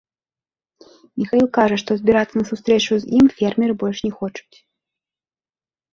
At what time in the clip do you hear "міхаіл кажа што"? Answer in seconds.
1.23-1.91